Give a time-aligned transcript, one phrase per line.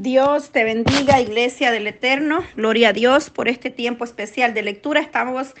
[0.00, 2.42] Dios te bendiga, Iglesia del Eterno.
[2.56, 5.00] Gloria a Dios por este tiempo especial de lectura.
[5.00, 5.54] Estamos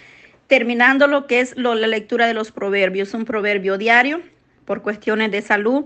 [0.46, 4.22] terminando lo que es la lectura de los proverbios, un proverbio diario
[4.64, 5.84] por cuestiones de salud.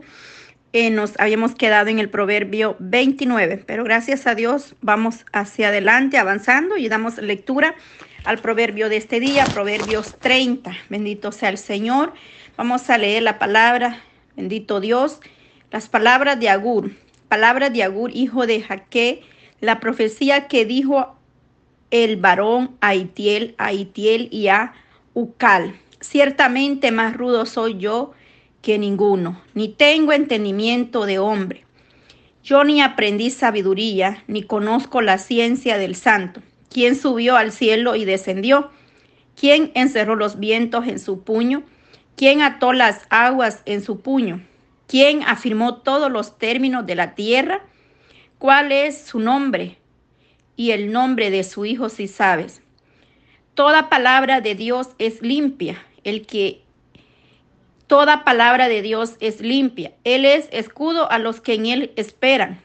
[0.73, 6.17] Eh, nos habíamos quedado en el proverbio 29, pero gracias a Dios vamos hacia adelante,
[6.17, 7.75] avanzando y damos lectura
[8.25, 10.71] al proverbio de este día, Proverbios 30.
[10.89, 12.13] Bendito sea el Señor.
[12.57, 14.05] Vamos a leer la palabra,
[14.37, 15.21] bendito Dios,
[15.73, 16.93] las palabras de Agur
[17.29, 19.23] palabra de Agur, hijo de Jaque,
[19.61, 21.17] la profecía que dijo
[21.91, 24.75] el varón a Itiel, a Itiel y a
[25.15, 25.77] Ucal.
[26.01, 28.13] Ciertamente más rudo soy yo
[28.63, 31.65] que ninguno, ni tengo entendimiento de hombre.
[32.43, 36.43] Yo ni aprendí sabiduría, ni conozco la ciencia del santo.
[36.71, 38.71] ¿Quién subió al cielo y descendió?
[39.39, 41.63] ¿Quién encerró los vientos en su puño?
[42.17, 44.43] ¿Quién ató las aguas en su puño?
[44.87, 47.63] ¿Quién afirmó todos los términos de la tierra?
[48.39, 49.79] ¿Cuál es su nombre?
[50.55, 52.63] Y el nombre de su hijo si sabes.
[53.55, 55.83] Toda palabra de Dios es limpia.
[56.05, 56.63] El que
[57.87, 59.93] toda palabra de Dios es limpia.
[60.05, 62.61] Él es escudo a los que en él esperan.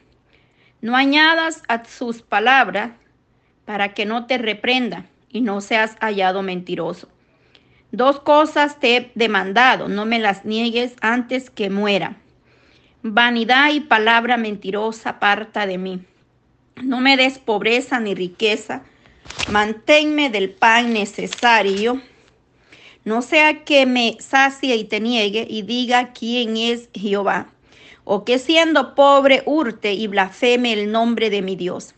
[0.80, 2.92] No añadas a sus palabras
[3.64, 7.08] para que no te reprenda y no seas hallado mentiroso.
[7.92, 12.16] Dos cosas te he demandado, no me las niegues antes que muera.
[13.02, 16.00] Vanidad y palabra mentirosa aparta de mí.
[16.82, 18.82] No me des pobreza ni riqueza,
[19.50, 22.00] manténme del pan necesario.
[23.04, 27.48] No sea que me sacie y te niegue y diga quién es Jehová,
[28.04, 31.94] o que siendo pobre hurte y blasfeme el nombre de mi Dios.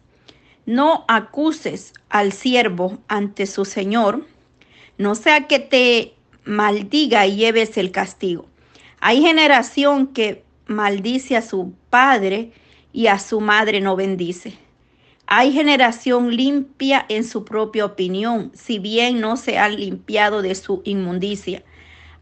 [0.67, 4.27] No acuses al siervo ante su Señor,
[4.98, 6.14] no sea que te
[6.45, 8.47] maldiga y lleves el castigo.
[9.01, 12.53] Hay generación que maldice a su padre
[12.92, 14.59] y a su madre no bendice.
[15.27, 20.83] Hay generación limpia en su propia opinión, si bien no se ha limpiado de su
[20.84, 21.63] inmundicia.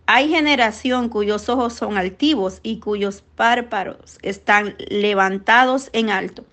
[0.06, 6.44] Hay generación cuyos ojos son altivos y cuyos párpados están levantados en alto.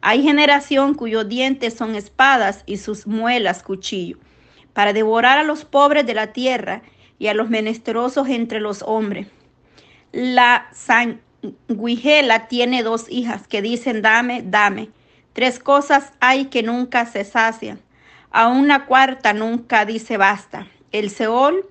[0.00, 4.18] Hay generación cuyos dientes son espadas y sus muelas cuchillo
[4.78, 6.82] para devorar a los pobres de la tierra
[7.18, 9.26] y a los menesterosos entre los hombres.
[10.12, 14.90] La sanguijela tiene dos hijas que dicen, dame, dame.
[15.32, 17.80] Tres cosas hay que nunca se sacian.
[18.30, 20.68] A una cuarta nunca dice basta.
[20.92, 21.66] El Seol,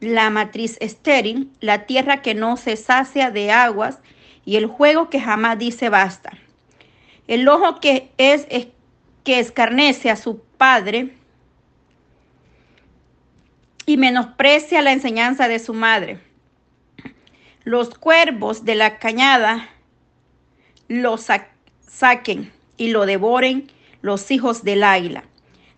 [0.00, 3.98] la matriz estéril, la tierra que no se sacia de aguas
[4.46, 6.32] y el juego que jamás dice basta.
[7.26, 8.46] El ojo que es
[9.22, 11.17] que escarnece a su padre
[13.88, 16.18] y menosprecia la enseñanza de su madre.
[17.64, 19.70] Los cuervos de la cañada
[20.88, 23.72] lo saquen y lo devoren
[24.02, 25.24] los hijos del águila.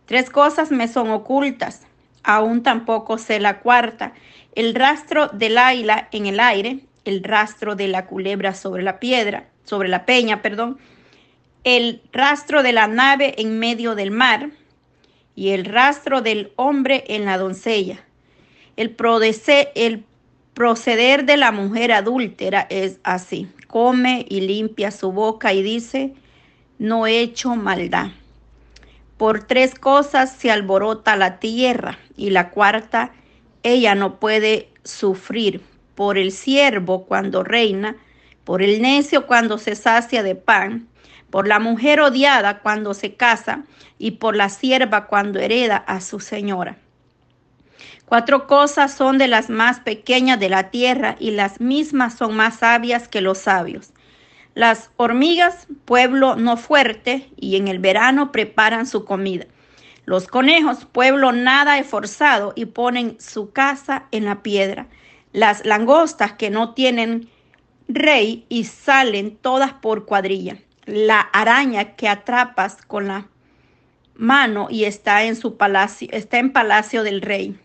[0.06, 1.86] Tres cosas me son ocultas,
[2.24, 4.12] aún tampoco sé la cuarta,
[4.56, 9.50] el rastro del águila en el aire, el rastro de la culebra sobre la piedra,
[9.62, 10.78] sobre la peña, perdón,
[11.62, 14.50] el rastro de la nave en medio del mar,
[15.40, 18.04] y el rastro del hombre en la doncella.
[18.76, 18.94] El,
[19.74, 20.04] el
[20.52, 23.48] proceder de la mujer adúltera es así.
[23.66, 26.12] Come y limpia su boca y dice,
[26.78, 28.08] no he hecho maldad.
[29.16, 33.12] Por tres cosas se alborota la tierra y la cuarta,
[33.62, 35.62] ella no puede sufrir.
[35.94, 37.96] Por el siervo cuando reina,
[38.44, 40.86] por el necio cuando se sacia de pan,
[41.30, 43.64] por la mujer odiada cuando se casa
[43.98, 46.76] y por la sierva cuando hereda a su señora.
[48.04, 52.58] Cuatro cosas son de las más pequeñas de la tierra y las mismas son más
[52.58, 53.92] sabias que los sabios.
[54.54, 59.46] Las hormigas, pueblo no fuerte, y en el verano preparan su comida.
[60.06, 64.88] Los conejos, pueblo nada esforzado, y ponen su casa en la piedra.
[65.32, 67.28] Las langostas que no tienen
[67.86, 73.26] rey y salen todas por cuadrilla la araña que atrapas con la
[74.14, 77.58] mano y está en su palacio, está en palacio del rey.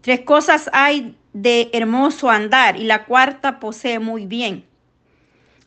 [0.00, 4.64] Tres cosas hay de hermoso andar y la cuarta posee muy bien.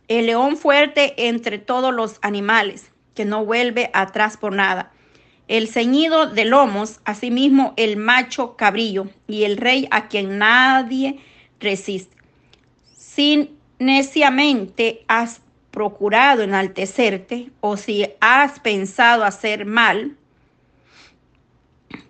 [0.08, 4.92] El león fuerte entre todos los animales, que no vuelve atrás por nada.
[5.48, 11.20] El ceñido de lomos, asimismo el macho cabrillo y el rey a quien nadie
[11.60, 12.16] resiste.
[12.96, 15.42] Sin neciamente has
[15.78, 20.18] procurado enaltecerte o si has pensado hacer mal,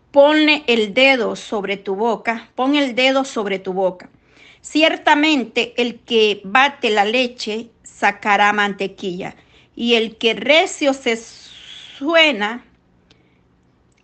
[0.09, 4.09] ponle el dedo sobre tu boca, pon el dedo sobre tu boca.
[4.61, 9.35] Ciertamente el que bate la leche sacará mantequilla.
[9.75, 12.63] Y el que recio se suena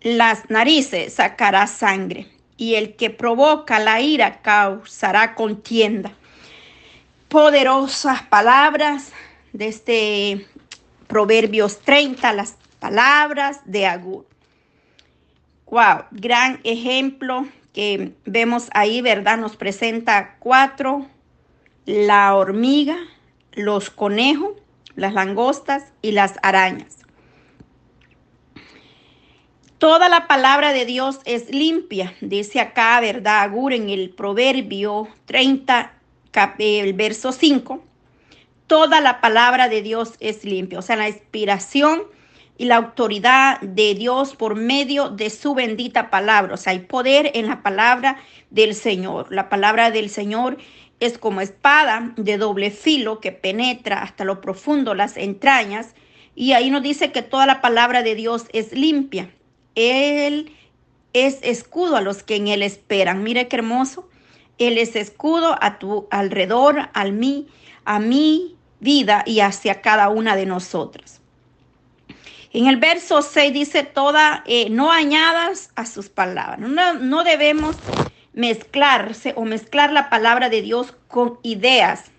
[0.02, 2.28] las narices sacará sangre.
[2.58, 6.12] Y el que provoca la ira causará contienda.
[7.30, 9.10] Poderosas palabras
[9.54, 10.46] de este
[11.06, 14.26] Proverbios 30, las palabras de Agur.
[15.66, 19.38] Wow, gran ejemplo que vemos ahí, ¿verdad?
[19.38, 21.06] Nos presenta cuatro,
[21.86, 22.96] la hormiga,
[23.52, 24.52] los conejos,
[24.96, 26.98] las langostas y las arañas.
[29.78, 33.42] Toda la palabra de Dios es limpia, dice acá, ¿verdad?
[33.42, 35.92] Agur en el Proverbio 30,
[36.58, 37.93] el verso 5.
[38.66, 42.02] Toda la palabra de Dios es limpia, o sea, la inspiración
[42.56, 46.54] y la autoridad de Dios por medio de su bendita palabra.
[46.54, 48.18] O sea, hay poder en la palabra
[48.50, 49.32] del Señor.
[49.32, 50.56] La palabra del Señor
[51.00, 55.94] es como espada de doble filo que penetra hasta lo profundo las entrañas.
[56.34, 59.30] Y ahí nos dice que toda la palabra de Dios es limpia.
[59.74, 60.52] Él
[61.12, 63.22] es escudo a los que en Él esperan.
[63.22, 64.08] Mire qué hermoso.
[64.58, 67.48] Él es escudo a tu alrededor, al mí,
[67.84, 71.20] a mi vida y hacia cada una de nosotras.
[72.52, 76.60] En el verso 6 dice, toda, eh, no añadas a sus palabras.
[76.60, 77.76] No, no debemos
[78.32, 82.12] mezclarse o mezclar la palabra de Dios con ideas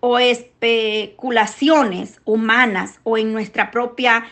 [0.00, 4.26] o especulaciones humanas o en nuestra propia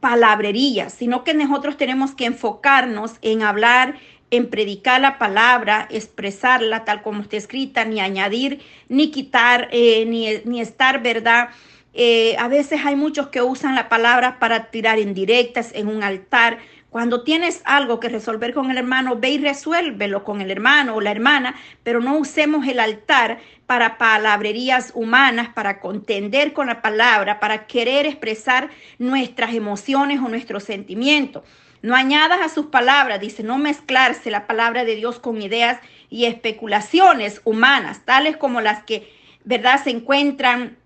[0.00, 3.94] palabrería, sino que nosotros tenemos que enfocarnos en hablar,
[4.30, 10.28] en predicar la palabra, expresarla tal como está escrita, ni añadir, ni quitar, eh, ni,
[10.44, 11.50] ni estar, ¿verdad?
[11.94, 16.58] Eh, a veces hay muchos que usan la palabra para tirar indirectas en un altar.
[16.90, 21.00] Cuando tienes algo que resolver con el hermano, ve y resuélvelo con el hermano o
[21.00, 27.40] la hermana, pero no usemos el altar para palabrerías humanas, para contender con la palabra,
[27.40, 31.42] para querer expresar nuestras emociones o nuestros sentimientos.
[31.82, 35.80] No añadas a sus palabras, dice, no mezclarse la palabra de Dios con ideas
[36.10, 39.12] y especulaciones humanas, tales como las que,
[39.44, 40.76] ¿verdad?, se encuentran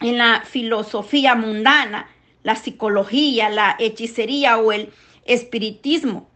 [0.00, 2.08] en la filosofía mundana,
[2.42, 4.92] la psicología, la hechicería o el
[5.24, 6.28] espiritismo.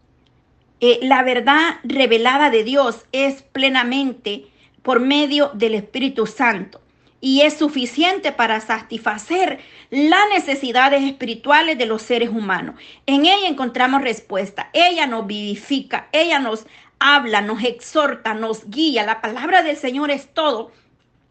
[0.79, 4.45] Eh, la verdad revelada de Dios es plenamente
[4.81, 6.81] por medio del Espíritu Santo
[7.21, 12.75] y es suficiente para satisfacer las necesidades espirituales de los seres humanos.
[13.05, 14.69] En ella encontramos respuesta.
[14.73, 16.65] Ella nos vivifica, ella nos
[16.99, 19.05] habla, nos exhorta, nos guía.
[19.05, 20.71] La palabra del Señor es todo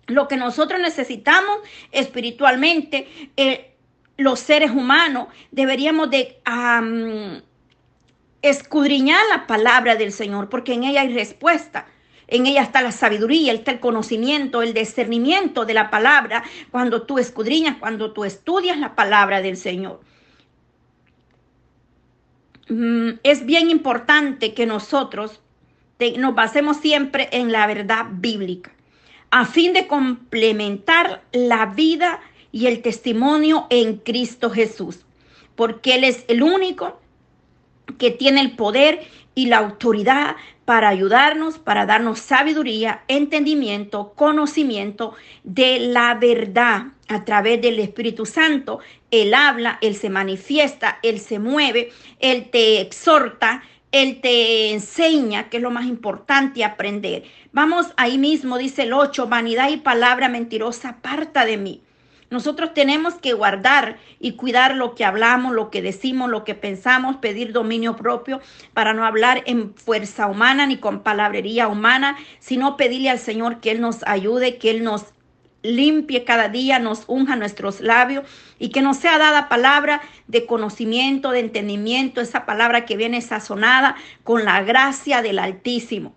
[0.09, 1.59] lo que nosotros necesitamos
[1.93, 3.75] espiritualmente, eh,
[4.17, 6.41] los seres humanos, deberíamos de
[8.43, 11.87] escudriñar la palabra del Señor, porque en ella hay respuesta.
[12.29, 17.19] En ella está la sabiduría, está el conocimiento, el discernimiento de la palabra, cuando tú
[17.19, 20.01] escudriñas, cuando tú estudias la palabra del Señor.
[22.69, 25.41] Mm, es bien importante que nosotros
[26.19, 28.73] nos basemos siempre en la verdad bíblica
[29.31, 32.21] a fin de complementar la vida
[32.53, 35.05] y el testimonio en Cristo Jesús,
[35.55, 37.01] porque Él es el único
[37.99, 40.37] que tiene el poder y la autoridad
[40.69, 48.81] para ayudarnos, para darnos sabiduría, entendimiento, conocimiento de la verdad a través del Espíritu Santo.
[49.11, 55.57] Él habla, Él se manifiesta, Él se mueve, Él te exhorta, él te enseña, que
[55.57, 57.23] es lo más importante, aprender.
[57.53, 61.83] Vamos ahí mismo, dice el 8, vanidad y palabra mentirosa, aparta de mí.
[62.31, 67.17] Nosotros tenemos que guardar y cuidar lo que hablamos, lo que decimos, lo que pensamos,
[67.17, 68.41] pedir dominio propio
[68.75, 73.71] para no hablar en fuerza humana ni con palabrería humana, sino pedirle al Señor que
[73.71, 75.07] Él nos ayude, que Él nos
[75.63, 78.25] limpie cada día, nos unja nuestros labios
[78.59, 83.97] y que nos sea dada palabra de conocimiento, de entendimiento, esa palabra que viene sazonada
[84.23, 86.15] con la gracia del Altísimo.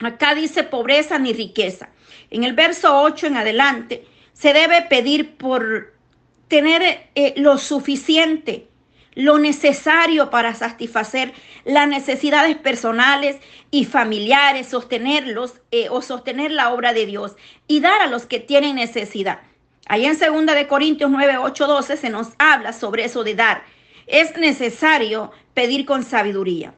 [0.00, 1.88] Acá dice pobreza ni riqueza.
[2.30, 5.94] En el verso 8 en adelante se debe pedir por
[6.48, 8.68] tener eh, lo suficiente
[9.14, 11.32] lo necesario para satisfacer
[11.64, 13.36] las necesidades personales
[13.70, 17.36] y familiares, sostenerlos eh, o sostener la obra de Dios
[17.66, 19.40] y dar a los que tienen necesidad.
[19.86, 23.64] Ahí en 2 de Corintios 9, 8, 12 se nos habla sobre eso de dar.
[24.06, 26.74] Es necesario pedir con sabiduría,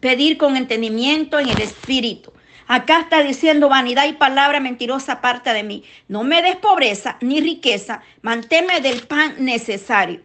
[0.00, 2.32] pedir con entendimiento en el espíritu.
[2.74, 5.84] Acá está diciendo vanidad y palabra mentirosa aparte de mí.
[6.08, 10.22] No me des pobreza ni riqueza, manténme del pan necesario.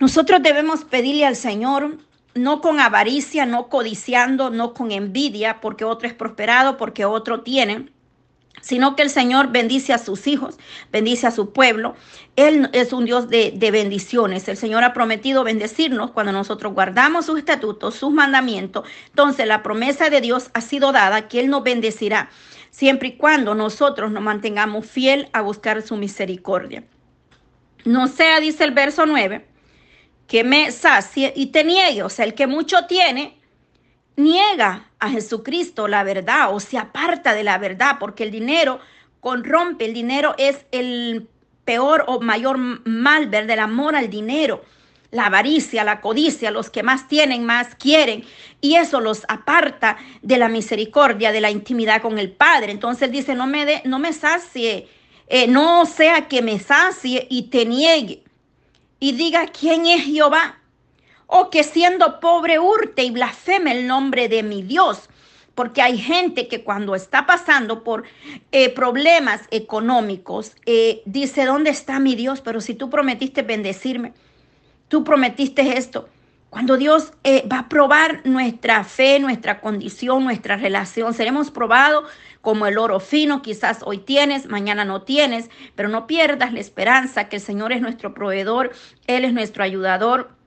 [0.00, 1.96] Nosotros debemos pedirle al Señor
[2.34, 7.91] no con avaricia, no codiciando, no con envidia, porque otro es prosperado, porque otro tiene,
[8.60, 10.58] sino que el Señor bendice a sus hijos,
[10.92, 11.96] bendice a su pueblo.
[12.36, 14.46] Él es un Dios de, de, bendiciones.
[14.48, 18.86] El Señor ha prometido bendecirnos cuando nosotros guardamos sus estatutos, sus mandamientos.
[19.08, 22.30] Entonces la promesa de Dios ha sido dada que Él nos bendecirá
[22.70, 26.84] siempre y cuando nosotros nos mantengamos fiel a buscar su misericordia.
[27.84, 29.46] No sea, dice el verso 9,
[30.26, 32.02] que me sacie y te niegue.
[32.18, 33.38] El que mucho tiene,
[34.16, 38.80] niega a Jesucristo la verdad o se aparta de la verdad porque el dinero
[39.20, 41.28] corrompe, el dinero es el
[41.64, 44.64] peor o mayor mal del amor al dinero.
[45.10, 48.24] La avaricia, la codicia, los que más tienen, más quieren.
[48.62, 52.72] Y eso los aparta de la misericordia, de la intimidad con el Padre.
[52.72, 54.88] Entonces dice, no me, de, no me sacie,
[55.26, 58.24] eh, no sea que me sacie y te niegue.
[59.00, 60.61] Y diga, ¿quién es Jehová?
[61.34, 65.08] O que siendo pobre hurte y blasfeme el nombre de mi Dios.
[65.54, 68.04] Porque hay gente que cuando está pasando por
[68.52, 72.42] eh, problemas económicos, eh, dice, ¿dónde está mi Dios?
[72.42, 74.12] Pero si tú prometiste bendecirme,
[74.88, 76.06] tú prometiste esto.
[76.50, 82.10] Cuando Dios eh, va a probar nuestra fe, nuestra condición, nuestra relación, seremos probados
[82.42, 87.30] como el oro fino, quizás hoy tienes, mañana no tienes, pero no pierdas la esperanza
[87.30, 88.72] que el Señor es nuestro proveedor,
[89.06, 90.41] Él es nuestro ayudador.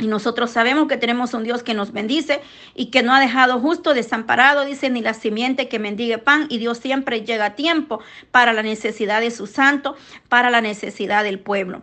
[0.00, 2.40] Y nosotros sabemos que tenemos un Dios que nos bendice
[2.74, 6.46] y que no ha dejado justo desamparado, dice, ni la simiente que mendigue pan.
[6.48, 9.96] Y Dios siempre llega a tiempo para la necesidad de su santo,
[10.28, 11.82] para la necesidad del pueblo.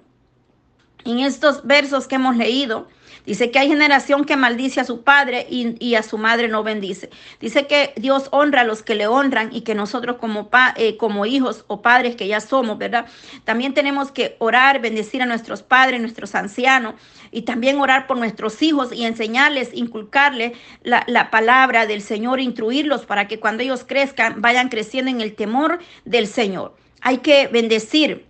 [1.08, 2.88] En estos versos que hemos leído,
[3.28, 7.10] Dice que hay generación que maldice a su padre y, a su madre no bendice.
[7.42, 11.26] Dice que Dios honra a los que le honran y que nosotros como, eh, como
[11.26, 13.06] hijos o padres que ya somos, ¿verdad?
[13.44, 16.96] También tenemos que orar, bendecir a nuestros padres, nuestros ancianos
[17.30, 23.28] y también orar por nuestros hijos y enseñarles, inculcarles la palabra del Señor, instruirlos para
[23.28, 26.78] que cuando ellos crezcan vayan creciendo en el temor del Señor.
[27.02, 28.26] Hay que bendecir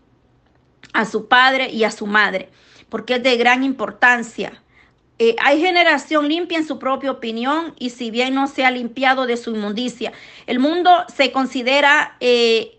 [0.94, 2.50] a su padre y a su madre
[2.90, 4.62] porque es de gran importancia
[5.20, 9.26] eh, hay generación limpia en su propia opinión y si bien no se ha limpiado
[9.26, 10.14] de su inmundicia.
[10.46, 12.78] El mundo se considera eh,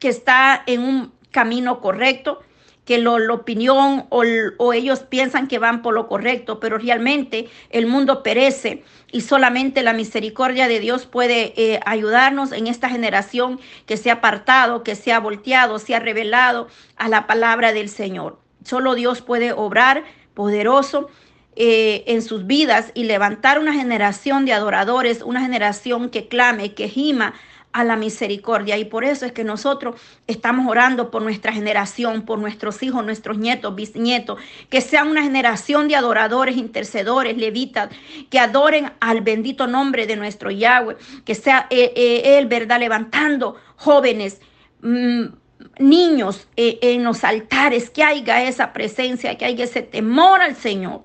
[0.00, 2.42] que está en un camino correcto,
[2.84, 7.86] que lo, la opinión o, ellos piensan que van por lo correcto, pero realmente el
[7.86, 13.96] mundo perece y solamente la misericordia de Dios puede eh, ayudarnos en esta generación que
[13.96, 18.41] se ha apartado, que se ha volteado, se ha revelado a la palabra del Señor.
[18.64, 20.04] Solo Dios puede obrar
[20.34, 21.08] poderoso
[21.54, 26.88] eh, en sus vidas y levantar una generación de adoradores, una generación que clame, que
[26.88, 27.34] gima
[27.72, 28.78] a la misericordia.
[28.78, 33.38] Y por eso es que nosotros estamos orando por nuestra generación, por nuestros hijos, nuestros
[33.38, 37.90] nietos, bisnietos, que sea una generación de adoradores, intercedores, levitas,
[38.30, 42.78] que adoren al bendito nombre de nuestro Yahweh, que sea eh, eh, Él, ¿verdad?
[42.78, 44.40] Levantando jóvenes.
[44.80, 45.41] Mm,
[45.78, 51.02] niños en los altares, que haya esa presencia, que haya ese temor al Señor.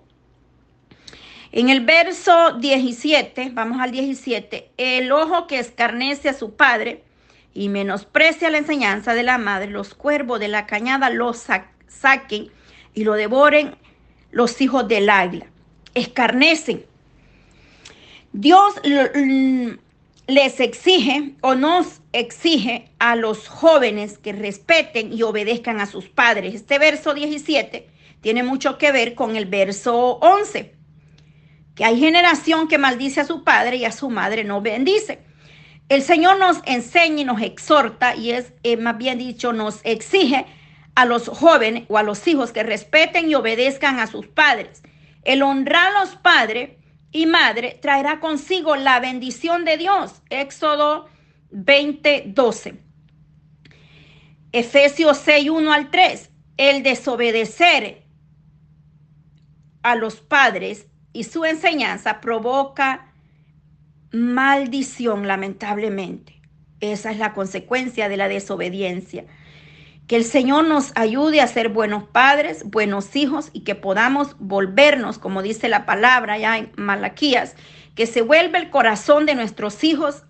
[1.52, 7.04] En el verso 17, vamos al 17, el ojo que escarnece a su padre
[7.54, 12.52] y menosprecia la enseñanza de la madre, los cuervos de la cañada lo saquen
[12.94, 13.76] y lo devoren
[14.32, 15.48] los hijos del águila.
[15.94, 16.86] Escarnecen.
[18.34, 18.76] Dios
[20.28, 26.54] les exige o nos exige a los jóvenes que respeten y obedezcan a sus padres.
[26.54, 27.88] Este verso 17
[28.22, 30.78] tiene mucho que ver con el verso 11
[31.78, 35.20] que hay generación que maldice a su padre y a su madre no bendice.
[35.90, 40.48] El Señor nos enseña y nos exhorta, y es eh, más bien dicho, nos exige
[40.96, 44.82] a los jóvenes o a los hijos que respeten y obedezcan a sus padres.
[45.24, 46.72] El honrar a los padres
[47.12, 50.22] y madre traerá consigo la bendición de Dios.
[50.30, 51.08] Éxodo
[51.52, 52.80] 20, 12.
[54.52, 56.30] Efesios 6, 1 al 3.
[56.58, 58.04] El desobedecer
[59.84, 63.14] a los padres y su enseñanza provoca
[64.12, 66.42] maldición, lamentablemente.
[66.80, 69.26] Esa es la consecuencia de la desobediencia.
[70.08, 75.20] Que el Señor nos ayude a ser buenos padres, buenos hijos y que podamos volvernos,
[75.20, 77.56] como dice la palabra ya en Malaquías,
[77.94, 80.24] que se vuelva el corazón de nuestros hijos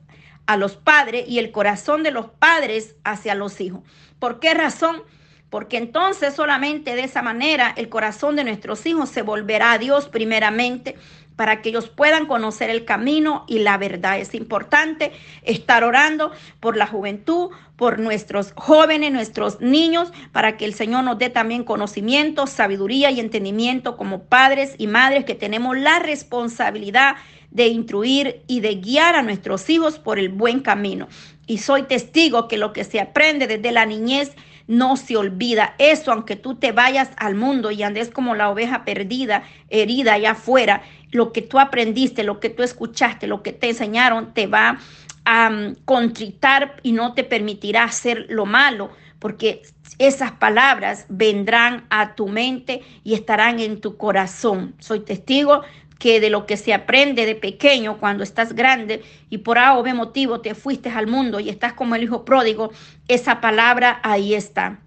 [0.48, 3.82] a los padres y el corazón de los padres hacia los hijos.
[4.20, 5.04] ¿Por qué razón?
[5.50, 10.10] porque entonces solamente de esa manera el corazón de nuestros hijos se volverá a Dios
[10.10, 10.96] primeramente
[11.38, 14.20] para que ellos puedan conocer el camino y la verdad.
[14.20, 15.14] Es importante
[15.44, 21.20] estar orando por la juventud, por nuestros jóvenes, nuestros niños, para que el Señor nos
[21.20, 27.16] dé también conocimiento, sabiduría y entendimiento como padres y madres que tenemos la responsabilidad
[27.52, 31.08] de instruir y de guiar a nuestros hijos por el buen camino.
[31.46, 34.36] Y soy testigo que lo que se aprende desde la niñez
[34.68, 35.76] no se olvida.
[35.78, 40.32] Eso, aunque tú te vayas al mundo y andes como la oveja perdida, herida allá
[40.32, 44.80] afuera, lo que tú aprendiste, lo que tú escuchaste, lo que te enseñaron, te va
[45.26, 49.64] a um, contritar y no te permitirá hacer lo malo, porque
[50.00, 54.76] esas palabras vendrán a tu mente y estarán en tu corazón.
[54.80, 55.64] Soy testigo
[56.00, 59.84] que de lo que se aprende de pequeño cuando estás grande y por A o
[59.84, 62.72] B motivo te fuiste al mundo y estás como el hijo pródigo,
[63.08, 64.80] esa palabra ahí está.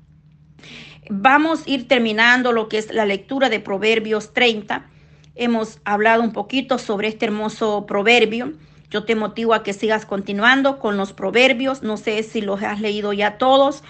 [1.08, 4.86] Vamos a ir terminando lo que es la lectura de Proverbios 30.
[5.34, 8.52] Hemos hablado un poquito sobre este hermoso proverbio.
[8.90, 11.82] Yo te motivo a que sigas continuando con los proverbios.
[11.82, 13.82] No sé si los has leído ya todos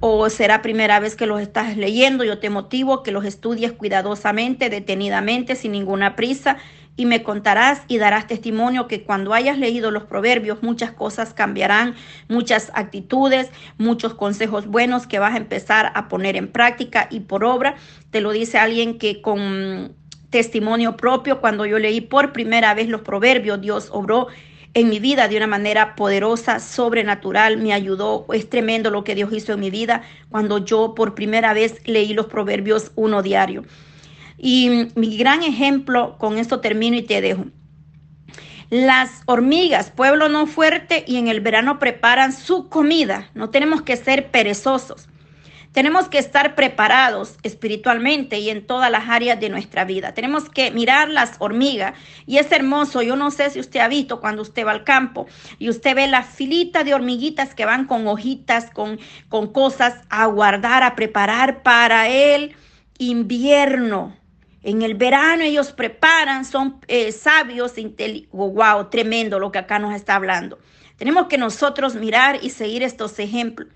[0.00, 4.70] o será primera vez que los estás leyendo, yo te motivo que los estudies cuidadosamente,
[4.70, 6.58] detenidamente, sin ninguna prisa,
[6.96, 11.94] y me contarás y darás testimonio que cuando hayas leído los proverbios muchas cosas cambiarán,
[12.28, 17.44] muchas actitudes, muchos consejos buenos que vas a empezar a poner en práctica y por
[17.44, 17.76] obra.
[18.10, 19.94] Te lo dice alguien que con
[20.30, 24.26] testimonio propio, cuando yo leí por primera vez los proverbios, Dios obró
[24.74, 28.26] en mi vida de una manera poderosa, sobrenatural, me ayudó.
[28.32, 32.12] Es tremendo lo que Dios hizo en mi vida cuando yo por primera vez leí
[32.12, 33.64] los Proverbios uno diario.
[34.36, 37.46] Y mi gran ejemplo, con esto termino y te dejo.
[38.70, 43.30] Las hormigas, pueblo no fuerte, y en el verano preparan su comida.
[43.34, 45.08] No tenemos que ser perezosos.
[45.72, 50.14] Tenemos que estar preparados espiritualmente y en todas las áreas de nuestra vida.
[50.14, 51.94] Tenemos que mirar las hormigas
[52.26, 53.02] y es hermoso.
[53.02, 55.26] Yo no sé si usted ha visto cuando usted va al campo
[55.58, 58.98] y usted ve la filita de hormiguitas que van con hojitas, con,
[59.28, 62.56] con cosas a guardar, a preparar para el
[62.98, 64.16] invierno.
[64.62, 67.74] En el verano ellos preparan, son eh, sabios,
[68.32, 70.58] wow, tremendo lo que acá nos está hablando.
[70.96, 73.68] Tenemos que nosotros mirar y seguir estos ejemplos.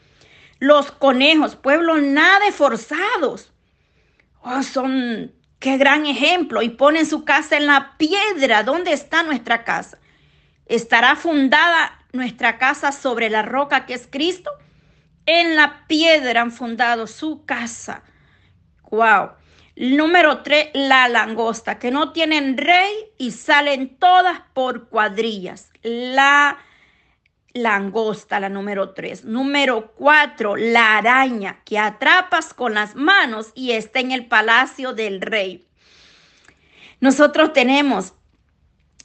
[0.63, 3.53] Los conejos, pueblos nada forzados.
[4.43, 6.63] Oh, son, qué gran ejemplo.
[6.63, 8.63] Y ponen su casa en la piedra.
[8.63, 9.99] ¿Dónde está nuestra casa?
[10.67, 14.53] ¿Estará fundada nuestra casa sobre la roca que es Cristo?
[15.27, 18.05] En la piedra han fundado su casa.
[18.89, 19.31] Wow.
[19.75, 25.73] Número tres, la langosta, que no tienen rey y salen todas por cuadrillas.
[25.83, 26.72] La langosta,
[27.55, 29.25] la número tres.
[29.25, 35.21] Número cuatro, la araña que atrapas con las manos y está en el palacio del
[35.21, 35.67] rey.
[37.01, 38.15] Nosotros tenemos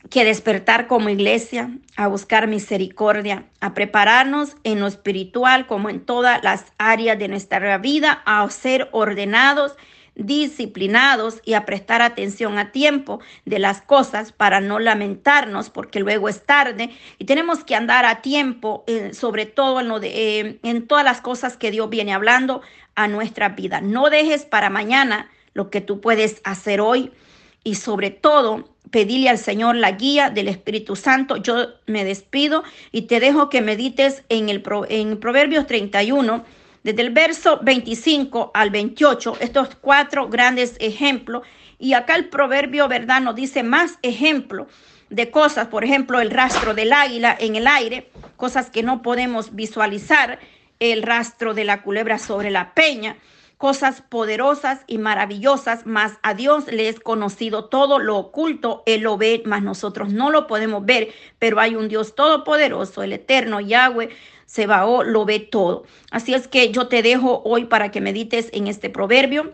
[0.10, 6.42] que despertar como iglesia, a buscar misericordia, a prepararnos en lo espiritual como en todas
[6.44, 9.76] las áreas de nuestra vida, a ser ordenados
[10.17, 16.27] disciplinados y a prestar atención a tiempo de las cosas para no lamentarnos porque luego
[16.27, 20.82] es tarde y tenemos que andar a tiempo eh, sobre todo en, lo de, eh,
[20.88, 22.62] todas las cosas que Dios viene hablando
[22.95, 23.80] a nuestra vida.
[23.80, 27.12] No dejes para mañana lo que tú puedes hacer hoy
[27.63, 31.38] y sobre todo pedirle al Señor la guía del Espíritu Santo.
[31.38, 36.43] Yo me despido y te dejo que medites en el en Proverbios 31
[36.88, 41.45] desde el verso 25 al 28, estos cuatro grandes ejemplos.
[41.78, 43.19] Y acá el proverbio, ¿verdad?
[43.19, 44.67] Nos dice más ejemplos
[45.10, 49.54] de cosas, por ejemplo, el rastro del águila en el aire, cosas que no podemos
[49.54, 50.39] visualizar,
[50.80, 53.17] el rastro de la culebra sobre la peña,
[53.58, 59.17] cosas poderosas y maravillosas, más a Dios le es conocido todo lo oculto, Él lo
[59.17, 64.10] ve, más nosotros no lo podemos ver, pero hay un Dios todopoderoso, el eterno Yahweh,
[64.48, 65.84] Sebaó lo ve todo.
[66.10, 69.54] Así es que yo te dejo hoy para que medites en este proverbio.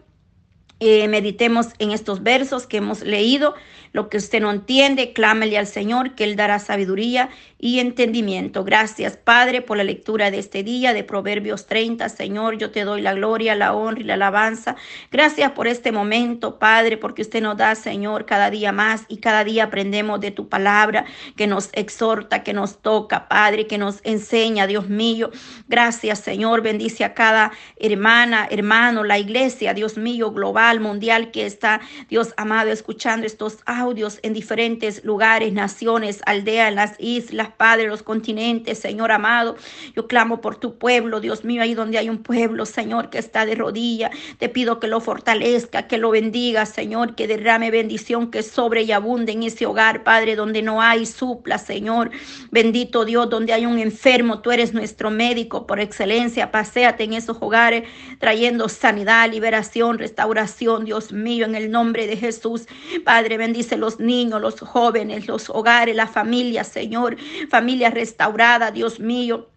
[0.80, 3.56] Eh, meditemos en estos versos que hemos leído.
[3.94, 7.30] Lo que usted no entiende, clámele al Señor, que Él dará sabiduría
[7.60, 8.66] y entendimiento.
[8.66, 12.10] Gracias, Padre, por la lectura de este día de Proverbios 30.
[12.10, 14.76] Señor, yo te doy la gloria, la honra y la alabanza.
[15.12, 19.46] Gracias por este momento, Padre, porque usted nos da, Señor, cada día más y cada
[19.46, 21.06] día aprendemos de tu palabra
[21.38, 25.32] que nos exhorta, que nos toca, Padre, que nos enseña, Dios mío.
[25.70, 26.64] Gracias, Señor.
[26.64, 31.80] Bendice a cada hermana, hermano, la iglesia, Dios mío, global, mundial, que está,
[32.10, 33.60] Dios amado, escuchando estos
[34.24, 39.56] en diferentes lugares, naciones, aldeas, las islas, Padre, los continentes, Señor amado.
[39.96, 43.46] Yo clamo por tu pueblo, Dios mío, ahí donde hay un pueblo, Señor, que está
[43.46, 44.10] de rodilla.
[44.38, 48.92] Te pido que lo fortalezca, que lo bendiga, Señor, que derrame bendición, que sobre y
[48.92, 52.12] abunde en ese hogar, Padre, donde no hay supla, Señor.
[52.52, 56.52] Bendito Dios, donde hay un enfermo, tú eres nuestro médico por excelencia.
[56.52, 57.84] Paseate en esos hogares,
[58.20, 62.66] trayendo sanidad, liberación, restauración, Dios mío, en el nombre de Jesús.
[63.04, 67.18] Padre, bendice los niños, los jóvenes, los hogares, la familia, Señor,
[67.50, 69.50] familia restaurada, Dios mío.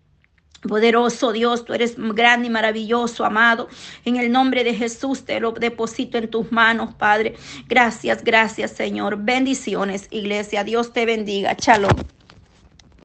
[0.62, 3.68] Poderoso Dios, tú eres grande y maravilloso, amado.
[4.05, 7.37] En el nombre de Jesús te lo deposito en tus manos, Padre.
[7.68, 9.18] Gracias, gracias, Señor.
[9.18, 10.64] Bendiciones, iglesia.
[10.64, 11.55] Dios te bendiga.
[11.59, 12.15] Shalom.